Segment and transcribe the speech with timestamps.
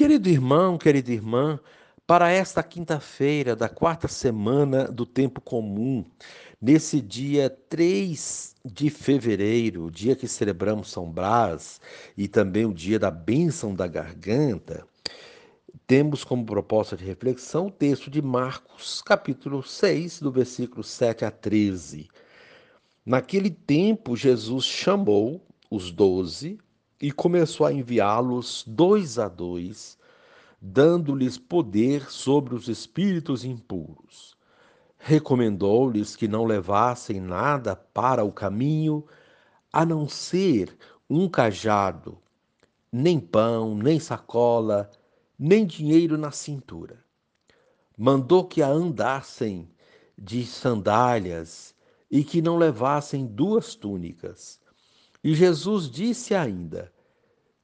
[0.00, 1.60] Querido irmão, querida irmã,
[2.06, 6.06] para esta quinta-feira da quarta semana do tempo comum,
[6.58, 11.82] nesse dia 3 de fevereiro, dia que celebramos São Brás
[12.16, 14.86] e também o dia da bênção da garganta,
[15.86, 21.30] temos como proposta de reflexão o texto de Marcos, capítulo 6, do versículo 7 a
[21.30, 22.08] 13.
[23.04, 26.58] Naquele tempo, Jesus chamou os doze
[27.00, 29.98] e começou a enviá-los dois a dois,
[30.60, 34.36] dando-lhes poder sobre os espíritos impuros.
[34.98, 39.06] Recomendou-lhes que não levassem nada para o caminho,
[39.72, 40.76] a não ser
[41.08, 42.18] um cajado,
[42.92, 44.90] nem pão, nem sacola,
[45.38, 47.02] nem dinheiro na cintura.
[47.96, 49.70] Mandou que andassem
[50.18, 51.74] de sandálias
[52.10, 54.59] e que não levassem duas túnicas
[55.22, 56.92] e Jesus disse ainda: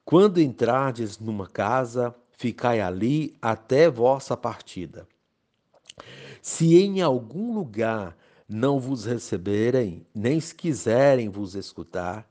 [0.05, 5.07] Quando entrardes numa casa, ficai ali até vossa partida.
[6.41, 8.15] Se em algum lugar
[8.47, 12.29] não vos receberem, nem se quiserem vos escutar,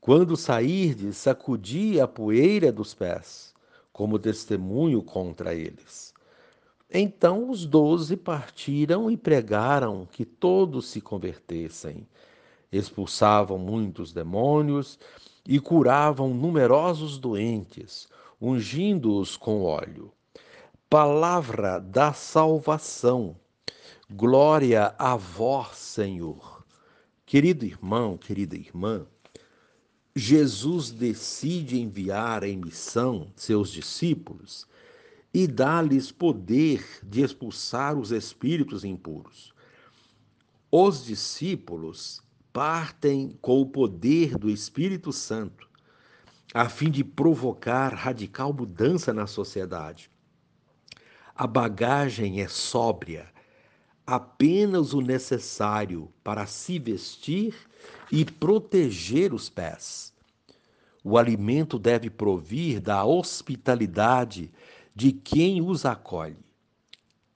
[0.00, 3.54] quando sairdes, sacudi a poeira dos pés,
[3.92, 6.12] como testemunho contra eles.
[6.90, 12.06] Então os doze partiram e pregaram que todos se convertessem
[12.70, 14.98] expulsavam muitos demônios
[15.46, 18.08] e curavam numerosos doentes,
[18.40, 20.12] ungindo-os com óleo.
[20.88, 23.36] Palavra da salvação.
[24.10, 26.64] Glória a vós, Senhor.
[27.24, 29.06] Querido irmão, querida irmã,
[30.14, 34.66] Jesus decide enviar em missão seus discípulos
[35.34, 39.52] e dá-lhes poder de expulsar os espíritos impuros.
[40.70, 42.22] Os discípulos
[42.56, 45.68] partem com o poder do Espírito Santo,
[46.54, 50.10] a fim de provocar radical mudança na sociedade.
[51.34, 53.30] A bagagem é sóbria,
[54.06, 57.54] apenas o necessário para se vestir
[58.10, 60.14] e proteger os pés.
[61.04, 64.50] O alimento deve provir da hospitalidade
[64.94, 66.42] de quem os acolhe.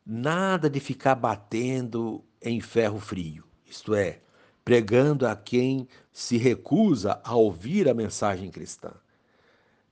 [0.06, 4.22] Nada de ficar batendo em ferro frio, isto é,
[4.70, 8.92] pregando a quem se recusa a ouvir a mensagem cristã.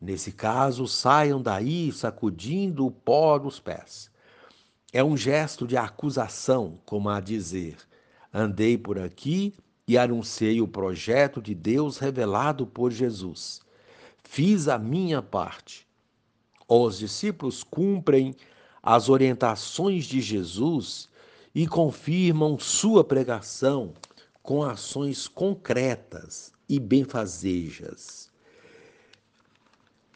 [0.00, 4.08] Nesse caso, saiam daí sacudindo o pó dos pés.
[4.92, 7.76] É um gesto de acusação, como a dizer:
[8.32, 9.52] andei por aqui
[9.84, 13.60] e anunciei o projeto de Deus revelado por Jesus.
[14.22, 15.88] Fiz a minha parte.
[16.68, 18.32] Os discípulos cumprem
[18.80, 21.08] as orientações de Jesus
[21.52, 23.92] e confirmam sua pregação
[24.48, 28.30] com ações concretas e benfazejas.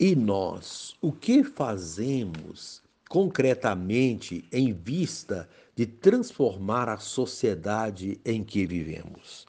[0.01, 9.47] E nós, o que fazemos concretamente em vista de transformar a sociedade em que vivemos?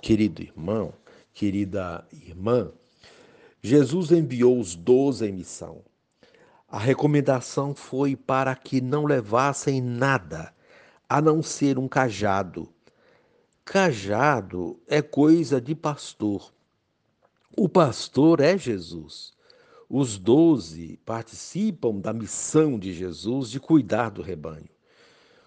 [0.00, 0.94] Querido irmão,
[1.34, 2.70] querida irmã,
[3.60, 5.82] Jesus enviou os doze em missão.
[6.68, 10.54] A recomendação foi para que não levassem nada,
[11.08, 12.72] a não ser um cajado,
[13.64, 16.52] Cajado é coisa de pastor.
[17.56, 19.32] O pastor é Jesus.
[19.88, 24.68] Os doze participam da missão de Jesus de cuidar do rebanho.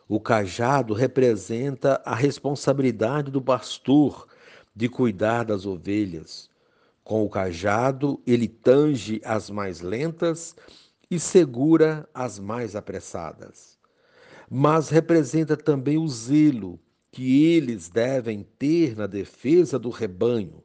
[0.08, 4.28] O cajado representa a responsabilidade do pastor
[4.74, 6.50] de cuidar das ovelhas.
[7.04, 10.56] Com o cajado, ele tange as mais lentas
[11.12, 13.78] e segura as mais apressadas.
[14.50, 16.80] Mas representa também o zelo
[17.16, 20.62] que eles devem ter na defesa do rebanho.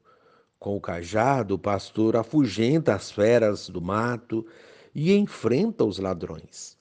[0.59, 4.45] Com o cajado, o pastor afugenta as feras do mato
[4.93, 6.77] e enfrenta os ladrões.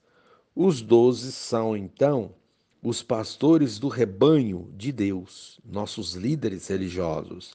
[0.55, 2.33] Os doze são, então,
[2.81, 7.53] os pastores do rebanho de Deus, nossos líderes religiosos.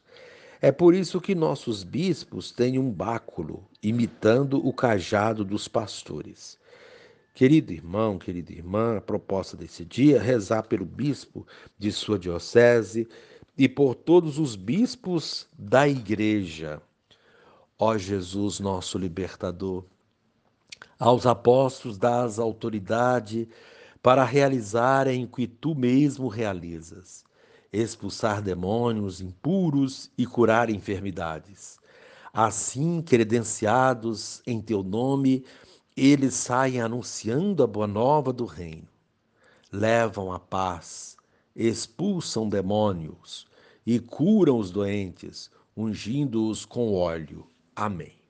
[0.61, 6.61] É por isso que nossos bispos têm um báculo, imitando o cajado dos pastores.
[7.35, 11.45] Querido irmão, querida irmã, a proposta desse dia é rezar pelo bispo
[11.77, 13.09] de sua diocese
[13.59, 16.81] e por todos os bispos da igreja.
[17.77, 19.85] Ó Jesus, nosso libertador,
[20.97, 23.49] aos apóstolos das autoridade
[24.01, 27.25] para realizarem o que tu mesmo realizas,
[27.73, 31.81] expulsar demônios impuros e curar enfermidades.
[32.33, 35.45] Assim, credenciados em teu nome,
[35.97, 38.89] eles saem anunciando a boa nova do reino,
[39.71, 41.17] levam a paz,
[41.55, 43.47] expulsam demônios
[43.87, 47.47] e curam os doentes, ungindo-os com óleo.
[47.77, 48.25] Amém.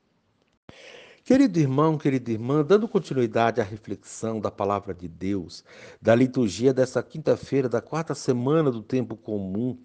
[1.25, 5.65] Querido irmão, querida irmã, dando continuidade à reflexão da palavra de Deus,
[6.01, 9.79] da liturgia dessa quinta-feira, da quarta semana do tempo comum,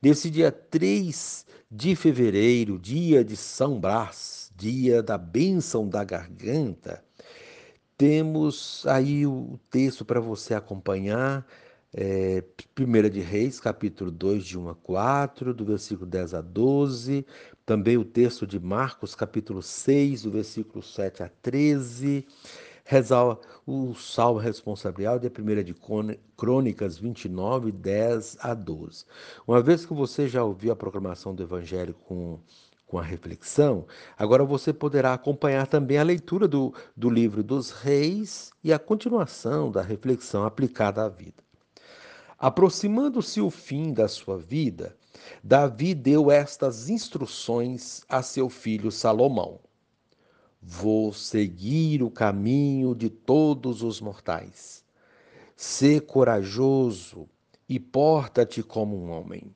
[0.00, 7.04] nesse dia 3 de fevereiro, dia de São Brás, dia da bênção da garganta,
[7.96, 11.46] temos aí o texto para você acompanhar
[11.96, 12.42] é,
[12.76, 17.24] 1 de Reis, capítulo 2, de 1 a 4, do versículo 10 a 12,
[17.64, 22.26] também o texto de Marcos, capítulo 6, do versículo 7 a 13,
[22.84, 25.74] rezar o salmo responsabilidade de 1 de
[26.36, 29.04] Crônicas 29, 10 a 12.
[29.46, 32.40] Uma vez que você já ouviu a proclamação do Evangelho com
[32.94, 38.52] com a reflexão, agora você poderá acompanhar também a leitura do, do livro dos reis
[38.62, 41.42] e a continuação da reflexão aplicada à vida.
[42.38, 44.96] Aproximando-se o fim da sua vida,
[45.42, 49.58] Davi deu estas instruções a seu filho Salomão:
[50.62, 54.84] Vou seguir o caminho de todos os mortais.
[55.56, 57.28] Sê corajoso
[57.68, 59.52] e porta-te como um homem.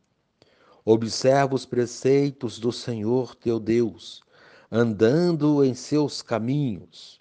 [0.90, 4.22] Observa os preceitos do Senhor teu Deus,
[4.72, 7.18] andando em seus caminhos,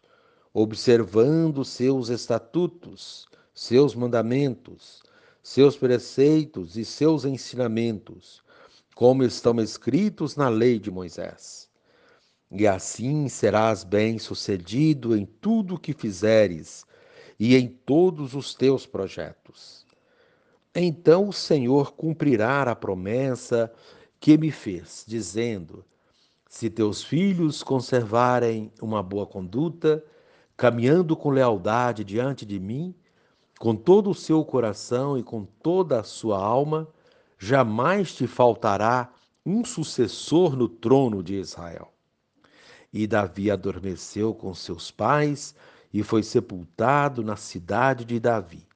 [0.53, 5.03] observando seus estatutos, seus mandamentos,
[5.43, 8.41] seus preceitos e seus ensinamentos,
[8.95, 11.69] como estão escritos na lei de Moisés.
[12.49, 16.85] E assim serás bem-sucedido em tudo o que fizeres
[17.37, 19.85] e em todos os teus projetos.
[20.79, 23.73] Então o Senhor cumprirá a promessa
[24.19, 25.83] que me fez, dizendo:
[26.47, 30.05] Se teus filhos conservarem uma boa conduta,
[30.55, 32.93] caminhando com lealdade diante de mim,
[33.57, 36.87] com todo o seu coração e com toda a sua alma,
[37.39, 39.11] jamais te faltará
[39.43, 41.91] um sucessor no trono de Israel.
[42.93, 45.55] E Davi adormeceu com seus pais
[45.91, 48.67] e foi sepultado na cidade de Davi.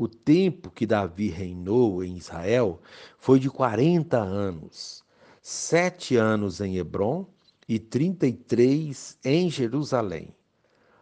[0.00, 2.80] O tempo que Davi reinou em Israel
[3.18, 5.04] foi de quarenta anos,
[5.42, 7.26] sete anos em Hebron
[7.68, 10.34] e trinta e três em Jerusalém.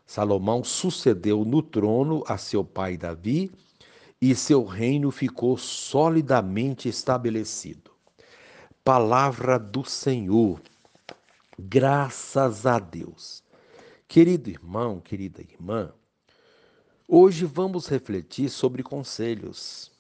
[0.04, 3.52] Salomão sucedeu no trono a seu pai Davi
[4.20, 7.92] e seu reino ficou solidamente estabelecido.
[8.82, 10.60] Palavra do Senhor,
[11.56, 13.44] graças a Deus.
[14.08, 15.92] Querido irmão, querida irmã,
[17.08, 19.90] hoje vamos refletir sobre conselhos.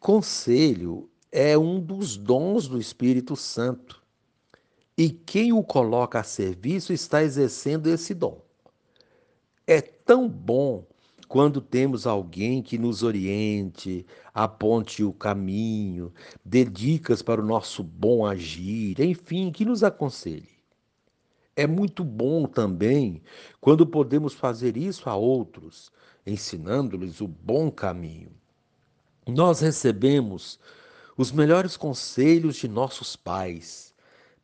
[0.00, 4.02] Conselho é um dos dons do Espírito Santo.
[4.98, 8.42] E quem o coloca a serviço está exercendo esse dom.
[9.66, 10.84] É tão bom
[11.28, 14.04] quando temos alguém que nos oriente,
[14.34, 16.12] aponte o caminho,
[16.44, 20.50] dê dicas para o nosso bom agir, enfim, que nos aconselhe.
[21.54, 23.22] É muito bom também
[23.60, 25.92] quando podemos fazer isso a outros,
[26.26, 28.30] ensinando-lhes o bom caminho.
[29.26, 30.58] Nós recebemos
[31.16, 33.94] os melhores conselhos de nossos pais,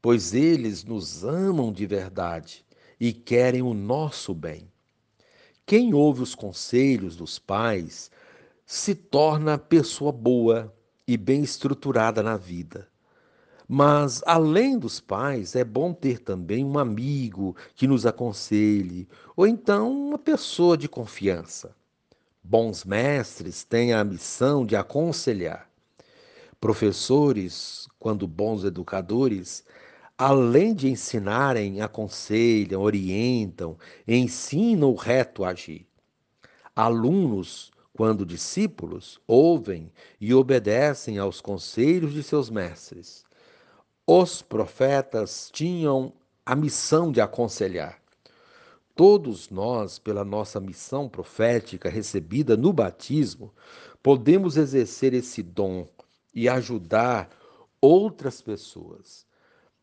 [0.00, 2.64] pois eles nos amam de verdade
[3.00, 4.70] e querem o nosso bem.
[5.64, 8.11] Quem ouve os conselhos dos pais
[8.64, 10.75] se torna pessoa boa
[11.06, 12.88] e bem estruturada na vida.
[13.68, 19.90] Mas, além dos pais, é bom ter também um amigo que nos aconselhe, ou então
[19.90, 21.74] uma pessoa de confiança.
[22.43, 25.69] Bons mestres têm a missão de aconselhar.
[26.60, 29.64] Professores, quando bons educadores,
[30.17, 33.76] além de ensinarem, aconselham, orientam,
[34.06, 35.88] ensinam o reto agir.
[36.74, 43.25] Alunos, quando discípulos, ouvem e obedecem aos conselhos de seus mestres.
[44.08, 46.13] Os profetas tinham
[46.44, 48.01] a missão de aconselhar.
[48.94, 53.53] Todos nós, pela nossa missão profética recebida no batismo,
[54.01, 55.89] podemos exercer esse dom
[56.32, 57.29] e ajudar
[57.81, 59.27] outras pessoas.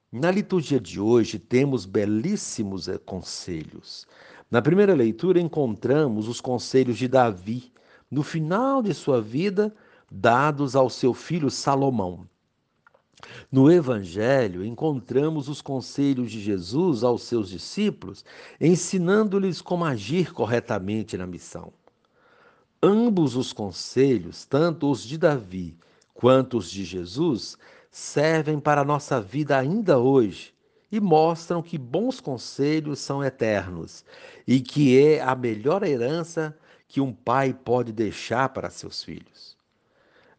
[0.09, 4.07] Na liturgia de hoje temos belíssimos conselhos.
[4.49, 7.73] Na primeira leitura encontramos os conselhos de Davi,
[8.09, 9.75] no final de sua vida,
[10.09, 12.25] dados ao seu filho Salomão.
[13.51, 18.23] No Evangelho, encontramos os conselhos de Jesus aos seus discípulos,
[18.59, 21.71] ensinando-lhes como agir corretamente na missão.
[22.81, 25.77] Ambos os conselhos, tanto os de Davi
[26.13, 27.57] quanto os de Jesus,
[27.89, 30.53] servem para a nossa vida ainda hoje
[30.91, 34.03] e mostram que bons conselhos são eternos
[34.47, 39.52] e que é a melhor herança que um pai pode deixar para seus filhos.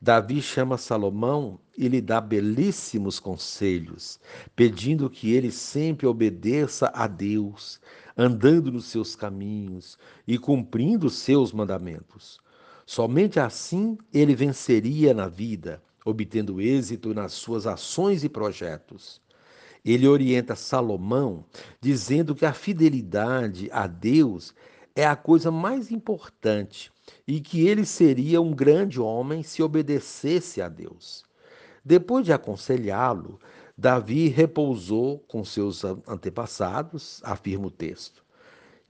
[0.05, 4.21] Davi chama Salomão e lhe dá belíssimos conselhos,
[4.55, 7.81] pedindo que ele sempre obedeça a Deus,
[8.15, 9.97] andando nos seus caminhos
[10.29, 12.39] e cumprindo os seus mandamentos.
[12.85, 19.23] Somente assim ele venceria na vida, obtendo êxito nas suas ações e projetos.
[19.83, 21.47] Ele orienta Salomão
[21.81, 24.55] dizendo que a fidelidade a Deus
[24.95, 26.93] é a coisa mais importante
[27.27, 31.25] e que ele seria um grande homem se obedecesse a Deus.
[31.85, 33.39] Depois de aconselhá-lo,
[33.77, 38.25] Davi repousou com seus antepassados, afirma o texto.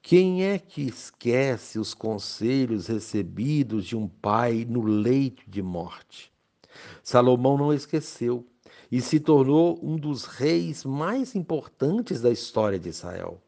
[0.02, 6.30] Quem é que esquece os conselhos recebidos de um pai no leito de morte?
[7.02, 8.46] Salomão não esqueceu
[8.92, 13.40] e se tornou um dos reis mais importantes da história de Israel.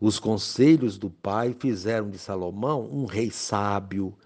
[0.00, 4.16] Os conselhos do pai fizeram de Salomão um rei sábio,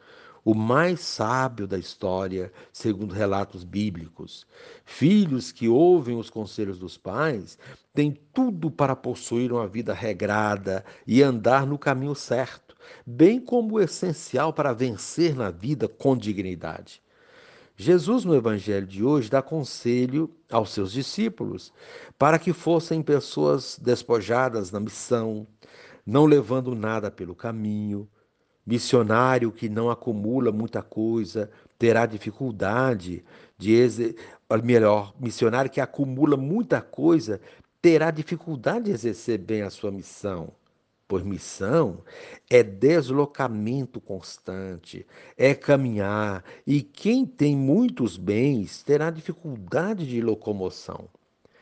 [0.44, 4.46] o mais sábio da história, segundo relatos bíblicos.
[4.84, 7.58] Filhos que ouvem os conselhos dos pais
[7.94, 12.76] têm tudo para possuir uma vida regrada e andar no caminho certo,
[13.06, 17.01] bem como o essencial para vencer na vida com dignidade.
[17.82, 21.72] Jesus, no Evangelho de hoje, dá conselho aos seus discípulos
[22.16, 25.46] para que fossem pessoas despojadas na missão,
[26.06, 28.08] não levando nada pelo caminho.
[28.64, 33.24] Missionário que não acumula muita coisa terá dificuldade
[33.58, 34.14] de
[34.62, 37.40] melhor, missionário que acumula muita coisa
[37.80, 40.52] terá dificuldade de exercer bem a sua missão.
[41.06, 42.02] Pois missão
[42.48, 45.06] é deslocamento constante,
[45.36, 51.08] é caminhar, e quem tem muitos bens terá dificuldade de locomoção.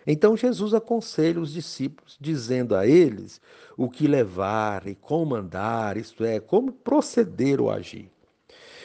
[0.06, 3.40] Então Jesus aconselha os discípulos, dizendo a eles
[3.76, 8.10] o que levar e como andar, isto é, como proceder ou agir.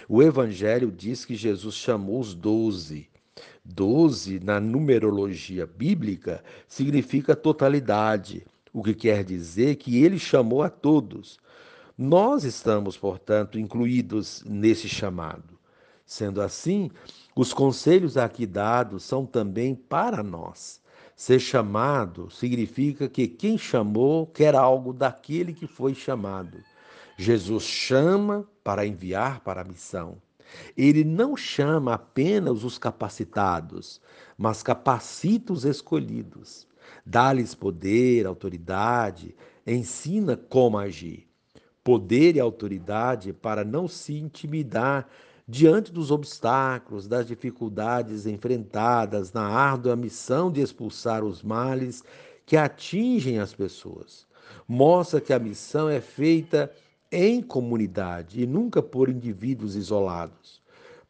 [0.07, 3.09] O Evangelho diz que Jesus chamou os doze.
[3.63, 11.39] Doze, na numerologia bíblica, significa totalidade o que quer dizer que ele chamou a todos.
[11.97, 15.57] Nós estamos, portanto, incluídos nesse chamado.
[16.05, 16.91] Sendo assim,
[17.33, 20.81] os conselhos aqui dados são também para nós.
[21.15, 26.57] Ser chamado significa que quem chamou quer algo daquele que foi chamado.
[27.17, 30.21] Jesus chama para enviar para a missão.
[30.75, 34.01] Ele não chama apenas os capacitados,
[34.37, 36.67] mas capacita os escolhidos
[37.05, 41.27] dá-lhes poder, autoridade, ensina como agir.
[41.83, 45.07] Poder e autoridade para não se intimidar
[45.47, 52.03] diante dos obstáculos, das dificuldades enfrentadas na árdua missão de expulsar os males
[52.45, 54.25] que atingem as pessoas.
[54.67, 56.71] Mostra que a missão é feita
[57.11, 60.61] em comunidade e nunca por indivíduos isolados.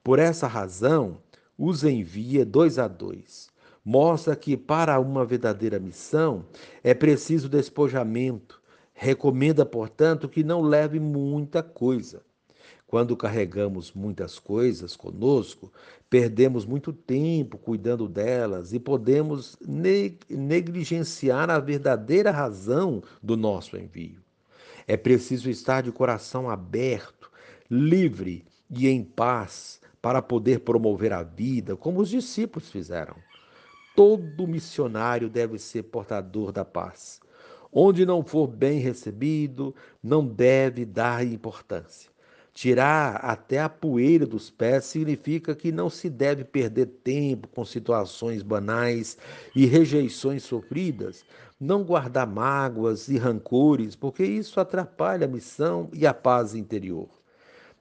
[0.04, 1.18] Por essa razão,
[1.58, 3.50] os envia dois a dois
[3.86, 6.44] mostra que para uma verdadeira missão
[6.84, 8.60] é preciso despojamento.
[8.94, 12.24] Recomenda, portanto, que não leve muita coisa.
[12.88, 15.72] Quando carregamos muitas coisas conosco,
[16.10, 19.58] perdemos muito tempo cuidando delas e podemos
[20.30, 24.22] negligenciar a verdadeira razão do nosso envio.
[24.88, 27.30] É preciso estar de coração aberto,
[27.70, 33.16] livre e em paz para poder promover a vida, como os discípulos fizeram.
[33.96, 37.22] Todo missionário deve ser portador da paz.
[37.72, 39.74] Onde não for bem recebido,
[40.04, 42.12] não deve dar importância.
[42.54, 48.42] Tirar até a poeira dos pés significa que não se deve perder tempo com situações
[48.42, 49.18] banais
[49.56, 51.26] e rejeições sofridas,
[51.58, 57.10] não guardar mágoas e rancores, porque isso atrapalha a missão e a paz interior.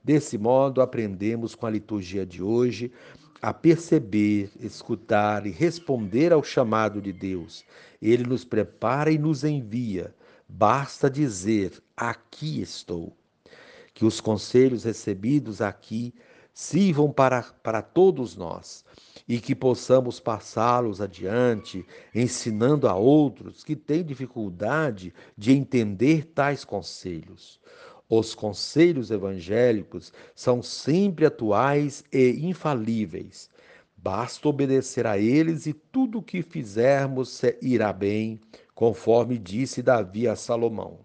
[0.04, 2.92] Desse modo, aprendemos com a liturgia de hoje
[3.40, 7.64] a perceber, escutar e responder ao chamado de Deus.
[8.02, 10.14] Ele nos prepara e nos envia.
[10.46, 13.16] Basta dizer: Aqui estou.
[13.94, 16.12] Que os conselhos recebidos aqui
[16.52, 18.84] sirvam para, para todos nós
[19.26, 21.84] e que possamos passá-los adiante,
[22.14, 27.58] ensinando a outros que têm dificuldade de entender tais conselhos.
[28.08, 33.48] Os conselhos evangélicos são sempre atuais e infalíveis.
[33.96, 38.38] Basta obedecer a eles e tudo o que fizermos irá bem,
[38.74, 40.98] conforme disse Davi a Salomão.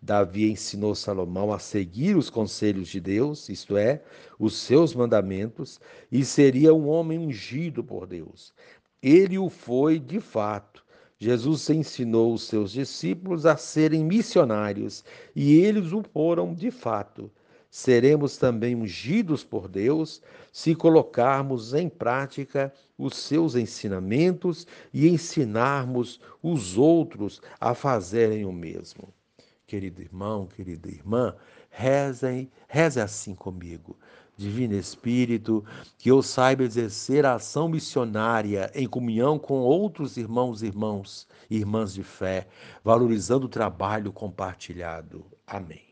[0.00, 4.02] Davi ensinou Salomão a seguir os conselhos de Deus, isto é,
[4.38, 5.78] os seus mandamentos,
[6.10, 8.54] e seria um homem ungido por Deus.
[9.02, 10.81] Ele o foi de fato
[11.22, 15.04] Jesus ensinou os seus discípulos a serem missionários
[15.36, 17.30] e eles o foram de fato.
[17.70, 20.20] seremos também ungidos por Deus
[20.52, 29.14] se colocarmos em prática os seus ensinamentos e ensinarmos os outros a fazerem o mesmo.
[29.64, 31.36] Querido irmão, querida irmã,
[31.70, 33.96] rezem, reze assim comigo.
[34.36, 35.64] Divino Espírito,
[35.98, 41.92] que eu saiba exercer a ação missionária em comunhão com outros irmãos e irmãos, irmãs
[41.94, 42.48] de fé,
[42.82, 45.24] valorizando o trabalho compartilhado.
[45.46, 45.91] Amém.